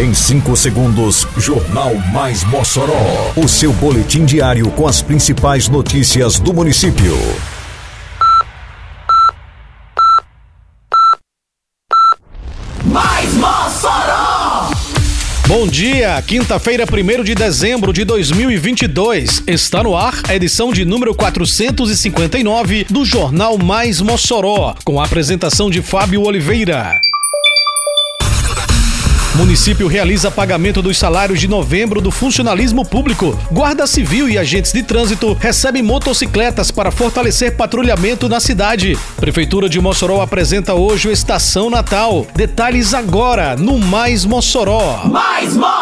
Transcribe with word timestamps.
Em 0.00 0.14
5 0.14 0.56
segundos, 0.56 1.26
Jornal 1.36 1.94
Mais 2.10 2.42
Mossoró. 2.44 3.34
O 3.36 3.46
seu 3.46 3.70
boletim 3.70 4.24
diário 4.24 4.70
com 4.70 4.88
as 4.88 5.02
principais 5.02 5.68
notícias 5.68 6.40
do 6.40 6.54
município. 6.54 7.14
Mais 12.82 13.34
Mossoró! 13.34 14.70
Bom 15.46 15.66
dia, 15.66 16.22
quinta-feira, 16.26 16.86
1 16.86 17.22
de 17.22 17.34
dezembro 17.34 17.92
de 17.92 18.02
2022. 18.06 19.42
Está 19.46 19.82
no 19.82 19.94
ar 19.94 20.14
a 20.26 20.34
edição 20.34 20.72
de 20.72 20.86
número 20.86 21.14
459 21.14 22.86
do 22.88 23.04
Jornal 23.04 23.58
Mais 23.58 24.00
Mossoró, 24.00 24.74
com 24.82 24.98
a 24.98 25.04
apresentação 25.04 25.68
de 25.68 25.82
Fábio 25.82 26.22
Oliveira. 26.22 26.98
Município 29.34 29.86
realiza 29.86 30.28
pagamento 30.30 30.82
dos 30.82 30.98
salários 30.98 31.38
de 31.38 31.46
novembro 31.46 32.00
do 32.00 32.10
funcionalismo 32.10 32.84
público. 32.84 33.38
Guarda 33.50 33.86
Civil 33.86 34.28
e 34.28 34.36
agentes 34.36 34.72
de 34.72 34.82
trânsito 34.82 35.34
recebem 35.34 35.82
motocicletas 35.82 36.70
para 36.70 36.90
fortalecer 36.90 37.56
patrulhamento 37.56 38.28
na 38.28 38.40
cidade. 38.40 38.98
Prefeitura 39.16 39.68
de 39.68 39.80
Mossoró 39.80 40.20
apresenta 40.20 40.74
hoje 40.74 41.08
o 41.08 41.12
Estação 41.12 41.70
Natal. 41.70 42.26
Detalhes 42.34 42.92
agora 42.92 43.54
no 43.56 43.78
Mais 43.78 44.24
Mossoró. 44.24 45.00
Mais 45.04 45.56
Mossoró! 45.56 45.79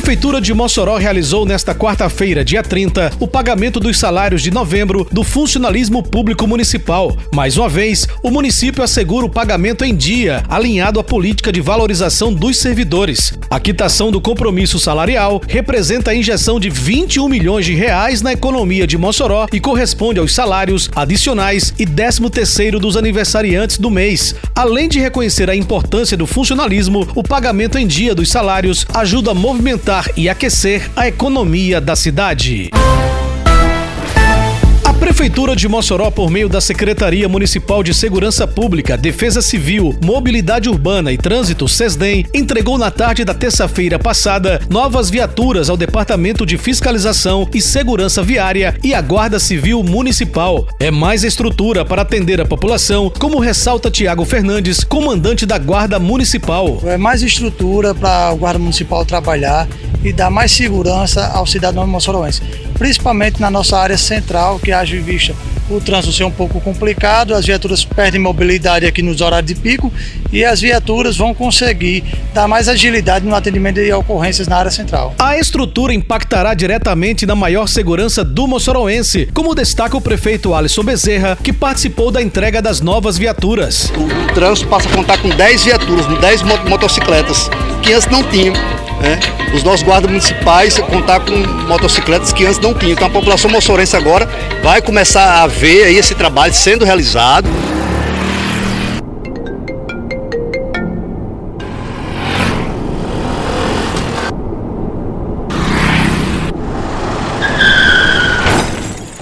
Prefeitura 0.00 0.40
de 0.40 0.54
Mossoró 0.54 0.96
realizou 0.96 1.44
nesta 1.44 1.74
quarta-feira, 1.74 2.42
dia 2.42 2.62
30, 2.62 3.12
o 3.20 3.28
pagamento 3.28 3.78
dos 3.78 3.98
salários 3.98 4.42
de 4.42 4.50
novembro 4.50 5.06
do 5.12 5.22
funcionalismo 5.22 6.02
público 6.02 6.46
municipal. 6.46 7.14
Mais 7.34 7.58
uma 7.58 7.68
vez, 7.68 8.08
o 8.22 8.30
município 8.30 8.82
assegura 8.82 9.26
o 9.26 9.30
pagamento 9.30 9.84
em 9.84 9.94
dia, 9.94 10.42
alinhado 10.48 10.98
à 10.98 11.04
política 11.04 11.52
de 11.52 11.60
valorização 11.60 12.32
dos 12.32 12.56
servidores. 12.56 13.34
A 13.50 13.60
quitação 13.60 14.10
do 14.10 14.22
compromisso 14.22 14.80
salarial 14.80 15.42
representa 15.46 16.12
a 16.12 16.14
injeção 16.14 16.58
de 16.58 16.70
21 16.70 17.28
milhões 17.28 17.66
de 17.66 17.74
reais 17.74 18.22
na 18.22 18.32
economia 18.32 18.86
de 18.86 18.96
Mossoró 18.96 19.46
e 19.52 19.60
corresponde 19.60 20.18
aos 20.18 20.34
salários 20.34 20.88
adicionais 20.96 21.74
e 21.78 21.84
13º 21.84 22.78
dos 22.78 22.96
aniversariantes 22.96 23.76
do 23.76 23.90
mês. 23.90 24.34
Além 24.54 24.88
de 24.88 24.98
reconhecer 24.98 25.50
a 25.50 25.54
importância 25.54 26.16
do 26.16 26.26
funcionalismo, 26.26 27.06
o 27.14 27.22
pagamento 27.22 27.76
em 27.76 27.86
dia 27.86 28.14
dos 28.14 28.30
salários 28.30 28.86
ajuda 28.94 29.32
a 29.32 29.34
movimentar 29.34 29.89
e 30.16 30.28
aquecer 30.28 30.88
a 30.94 31.08
economia 31.08 31.80
da 31.80 31.96
cidade. 31.96 32.70
A 35.20 35.22
Prefeitura 35.22 35.54
de 35.54 35.68
Mossoró, 35.68 36.10
por 36.10 36.30
meio 36.30 36.48
da 36.48 36.62
Secretaria 36.62 37.28
Municipal 37.28 37.82
de 37.82 37.92
Segurança 37.92 38.46
Pública, 38.46 38.96
Defesa 38.96 39.42
Civil, 39.42 39.94
Mobilidade 40.02 40.66
Urbana 40.70 41.12
e 41.12 41.18
Trânsito, 41.18 41.68
SESDEM, 41.68 42.24
entregou 42.32 42.78
na 42.78 42.90
tarde 42.90 43.22
da 43.22 43.34
terça-feira 43.34 43.98
passada 43.98 44.62
novas 44.70 45.10
viaturas 45.10 45.68
ao 45.68 45.76
Departamento 45.76 46.46
de 46.46 46.56
Fiscalização 46.56 47.46
e 47.52 47.60
Segurança 47.60 48.22
Viária 48.22 48.74
e 48.82 48.94
à 48.94 49.02
Guarda 49.02 49.38
Civil 49.38 49.82
Municipal. 49.82 50.66
É 50.80 50.90
mais 50.90 51.22
estrutura 51.22 51.84
para 51.84 52.00
atender 52.00 52.40
a 52.40 52.46
população, 52.46 53.12
como 53.18 53.40
ressalta 53.40 53.90
Tiago 53.90 54.24
Fernandes, 54.24 54.82
comandante 54.82 55.44
da 55.44 55.58
Guarda 55.58 55.98
Municipal. 55.98 56.80
É 56.86 56.96
mais 56.96 57.20
estrutura 57.20 57.94
para 57.94 58.32
o 58.32 58.36
Guarda 58.38 58.58
Municipal 58.58 59.04
trabalhar 59.04 59.68
e 60.02 60.14
dar 60.14 60.30
mais 60.30 60.50
segurança 60.50 61.26
ao 61.26 61.46
cidadão 61.46 61.86
moçoroense, 61.86 62.40
principalmente 62.80 63.38
na 63.42 63.50
nossa 63.50 63.76
área 63.76 63.98
central, 63.98 64.58
que 64.58 64.72
haja 64.72 64.96
em 64.96 65.02
vista 65.02 65.34
o 65.68 65.80
trânsito 65.82 66.14
ser 66.14 66.24
um 66.24 66.30
pouco 66.30 66.58
complicado, 66.62 67.34
as 67.34 67.44
viaturas 67.44 67.84
perdem 67.84 68.18
mobilidade 68.18 68.86
aqui 68.86 69.02
nos 69.02 69.20
horários 69.20 69.52
de 69.52 69.60
pico 69.60 69.92
e 70.32 70.42
as 70.42 70.62
viaturas 70.62 71.16
vão 71.16 71.34
conseguir 71.34 72.02
dar 72.32 72.48
mais 72.48 72.68
agilidade 72.68 73.26
no 73.26 73.34
atendimento 73.34 73.76
de 73.76 73.92
ocorrências 73.92 74.48
na 74.48 74.56
área 74.56 74.70
central. 74.70 75.14
A 75.18 75.36
estrutura 75.36 75.92
impactará 75.92 76.54
diretamente 76.54 77.26
na 77.26 77.36
maior 77.36 77.68
segurança 77.68 78.24
do 78.24 78.48
moçoroense, 78.48 79.28
como 79.34 79.54
destaca 79.54 79.94
o 79.94 80.00
prefeito 80.00 80.54
Alisson 80.54 80.82
Bezerra, 80.82 81.38
que 81.40 81.52
participou 81.52 82.10
da 82.10 82.22
entrega 82.22 82.62
das 82.62 82.80
novas 82.80 83.18
viaturas. 83.18 83.92
O, 83.94 84.04
o 84.04 84.34
trânsito 84.34 84.68
passa 84.68 84.88
a 84.88 84.92
contar 84.92 85.18
com 85.18 85.28
10 85.28 85.64
viaturas, 85.64 86.06
10 86.18 86.42
motocicletas, 86.66 87.50
que 87.82 87.92
antes 87.92 88.08
não 88.08 88.24
tinham. 88.24 88.54
Né? 89.00 89.18
Os 89.54 89.62
nossos 89.62 89.82
guardas 89.82 90.10
municipais 90.10 90.78
contar 90.78 91.20
com 91.20 91.36
motocicletas 91.66 92.32
que 92.32 92.44
antes 92.44 92.58
não 92.60 92.74
tinham. 92.74 92.92
Então 92.92 93.06
a 93.06 93.10
população 93.10 93.50
moçorense 93.50 93.96
agora 93.96 94.28
vai 94.62 94.80
começar 94.80 95.42
a 95.42 95.46
ver 95.46 95.92
esse 95.92 96.14
trabalho 96.14 96.52
sendo 96.52 96.84
realizado. 96.84 97.48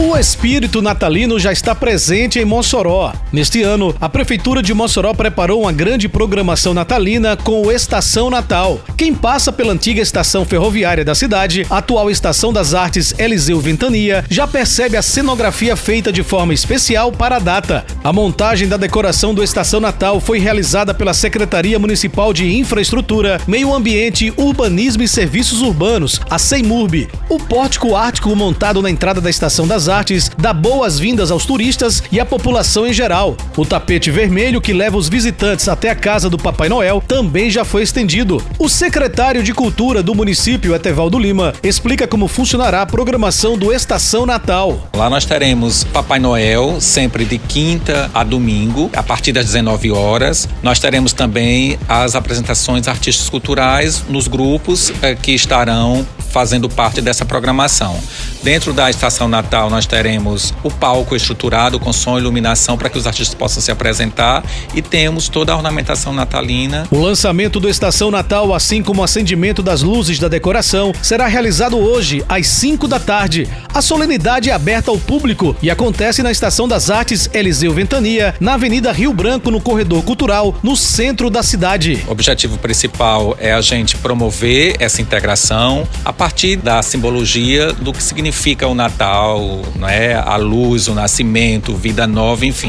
O 0.00 0.16
espírito 0.16 0.80
natalino 0.80 1.40
já 1.40 1.50
está 1.50 1.74
presente 1.74 2.38
em 2.38 2.44
Mossoró. 2.44 3.12
Neste 3.32 3.64
ano, 3.64 3.92
a 4.00 4.08
Prefeitura 4.08 4.62
de 4.62 4.72
Mossoró 4.72 5.12
preparou 5.12 5.62
uma 5.62 5.72
grande 5.72 6.08
programação 6.08 6.72
natalina 6.72 7.36
com 7.36 7.62
o 7.62 7.72
Estação 7.72 8.30
Natal. 8.30 8.80
Quem 8.96 9.12
passa 9.12 9.50
pela 9.50 9.72
antiga 9.72 10.00
estação 10.00 10.44
ferroviária 10.44 11.04
da 11.04 11.16
cidade, 11.16 11.66
atual 11.68 12.12
Estação 12.12 12.52
das 12.52 12.74
Artes 12.74 13.12
Eliseu 13.18 13.58
Ventania, 13.58 14.24
já 14.30 14.46
percebe 14.46 14.96
a 14.96 15.02
cenografia 15.02 15.74
feita 15.74 16.12
de 16.12 16.22
forma 16.22 16.54
especial 16.54 17.10
para 17.10 17.36
a 17.36 17.40
data. 17.40 17.84
A 18.04 18.12
montagem 18.12 18.68
da 18.68 18.76
decoração 18.76 19.34
do 19.34 19.42
Estação 19.42 19.80
Natal 19.80 20.20
foi 20.20 20.38
realizada 20.38 20.94
pela 20.94 21.12
Secretaria 21.12 21.76
Municipal 21.76 22.32
de 22.32 22.56
Infraestrutura, 22.56 23.40
Meio 23.48 23.74
Ambiente, 23.74 24.32
Urbanismo 24.36 25.02
e 25.02 25.08
Serviços 25.08 25.60
Urbanos, 25.60 26.20
a 26.30 26.38
CEIMURB. 26.38 27.08
O 27.28 27.40
pórtico 27.40 27.96
ártico 27.96 28.34
montado 28.36 28.80
na 28.80 28.90
entrada 28.90 29.20
da 29.20 29.28
Estação 29.28 29.66
das 29.66 29.87
Artes 29.88 30.30
dá 30.36 30.52
boas-vindas 30.52 31.30
aos 31.30 31.46
turistas 31.46 32.02
e 32.12 32.20
à 32.20 32.26
população 32.26 32.86
em 32.86 32.92
geral. 32.92 33.36
O 33.56 33.64
tapete 33.64 34.10
vermelho 34.10 34.60
que 34.60 34.72
leva 34.72 34.96
os 34.96 35.08
visitantes 35.08 35.68
até 35.68 35.90
a 35.90 35.94
casa 35.94 36.28
do 36.28 36.38
Papai 36.38 36.68
Noel 36.68 37.02
também 37.06 37.50
já 37.50 37.64
foi 37.64 37.82
estendido. 37.82 38.42
O 38.58 38.68
secretário 38.68 39.42
de 39.42 39.52
Cultura 39.52 40.02
do 40.02 40.14
município, 40.14 40.74
Etevaldo 40.74 41.18
Lima, 41.18 41.54
explica 41.62 42.06
como 42.06 42.28
funcionará 42.28 42.82
a 42.82 42.86
programação 42.86 43.56
do 43.56 43.72
Estação 43.72 44.26
Natal. 44.26 44.88
Lá 44.94 45.08
nós 45.08 45.24
teremos 45.24 45.84
Papai 45.84 46.18
Noel 46.18 46.80
sempre 46.80 47.24
de 47.24 47.38
quinta 47.38 48.10
a 48.14 48.22
domingo, 48.22 48.90
a 48.94 49.02
partir 49.02 49.32
das 49.32 49.46
19 49.46 49.90
horas. 49.90 50.48
Nós 50.62 50.78
teremos 50.78 51.12
também 51.12 51.78
as 51.88 52.14
apresentações 52.14 52.86
artísticas 52.88 53.30
culturais 53.30 54.04
nos 54.08 54.28
grupos 54.28 54.92
eh, 55.02 55.14
que 55.14 55.32
estarão 55.32 56.06
fazendo 56.30 56.68
parte 56.68 57.00
dessa 57.00 57.24
programação. 57.24 57.98
Dentro 58.42 58.72
da 58.72 58.88
Estação 58.88 59.28
Natal, 59.28 59.68
nós 59.68 59.86
teremos 59.86 60.54
o 60.62 60.70
palco 60.70 61.16
estruturado 61.16 61.80
com 61.80 61.92
som 61.92 62.16
e 62.16 62.20
iluminação 62.20 62.78
para 62.78 62.88
que 62.88 62.98
os 62.98 63.06
artistas 63.06 63.34
possam 63.34 63.62
se 63.62 63.70
apresentar 63.70 64.44
e 64.74 64.80
temos 64.80 65.28
toda 65.28 65.52
a 65.52 65.56
ornamentação 65.56 66.12
natalina. 66.12 66.86
O 66.90 66.98
lançamento 66.98 67.58
do 67.58 67.68
Estação 67.68 68.10
Natal, 68.10 68.54
assim 68.54 68.82
como 68.82 69.00
o 69.00 69.04
acendimento 69.04 69.62
das 69.62 69.82
luzes 69.82 70.18
da 70.18 70.28
decoração, 70.28 70.92
será 71.02 71.26
realizado 71.26 71.76
hoje, 71.76 72.24
às 72.28 72.46
5 72.46 72.86
da 72.86 73.00
tarde. 73.00 73.48
A 73.72 73.82
solenidade 73.82 74.50
é 74.50 74.52
aberta 74.52 74.90
ao 74.90 74.98
público 74.98 75.56
e 75.62 75.70
acontece 75.70 76.22
na 76.22 76.30
Estação 76.30 76.68
das 76.68 76.90
Artes 76.90 77.28
Eliseu 77.32 77.72
Ventania, 77.72 78.34
na 78.40 78.54
Avenida 78.54 78.92
Rio 78.92 79.12
Branco, 79.12 79.50
no 79.50 79.60
Corredor 79.60 80.02
Cultural, 80.02 80.54
no 80.62 80.76
centro 80.76 81.30
da 81.30 81.42
cidade. 81.42 82.04
O 82.06 82.12
objetivo 82.12 82.58
principal 82.58 83.36
é 83.38 83.52
a 83.52 83.60
gente 83.60 83.96
promover 83.96 84.76
essa 84.78 85.00
integração 85.00 85.86
a 86.04 86.12
partir 86.18 86.56
da 86.56 86.82
simbologia 86.82 87.72
do 87.72 87.92
que 87.92 88.02
significa 88.02 88.66
o 88.66 88.74
Natal, 88.74 89.62
né? 89.76 90.16
a 90.16 90.34
luz, 90.34 90.88
o 90.88 90.94
nascimento, 90.94 91.76
vida 91.76 92.08
nova, 92.08 92.44
enfim. 92.44 92.66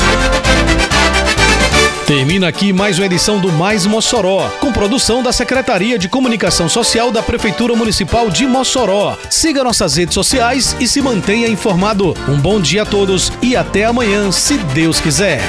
Termina 2.06 2.48
aqui 2.48 2.72
mais 2.72 3.00
uma 3.00 3.07
edição 3.07 3.40
do 3.40 3.51
Mais 3.51 3.88
Mossoró, 3.88 4.48
com 4.60 4.72
produção 4.72 5.24
da 5.24 5.31
Secretaria 5.31 5.98
de 5.98 6.07
Comunicação 6.07 6.69
Social 6.69 7.12
da 7.12 7.24
Prefeitura 7.24 7.75
Municipal 7.75 8.30
de 8.30 8.46
Mossoró. 8.46 9.18
Siga 9.31 9.63
nossas 9.63 9.95
redes 9.95 10.13
sociais 10.13 10.75
e 10.80 10.88
se 10.88 11.02
mantenha 11.02 11.48
informado. 11.48 12.16
Um 12.28 12.38
bom 12.38 12.62
dia 12.62 12.84
a 12.84 12.86
todos 12.86 13.34
e 13.42 13.56
até 13.56 13.86
amanhã, 13.86 14.31
se 14.31 14.57
Deus 14.57 15.00
quiser. 15.00 15.42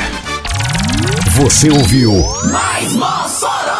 Você 1.32 1.70
ouviu 1.70 2.12
Mais 2.50 2.94
Mossoró! 2.94 3.79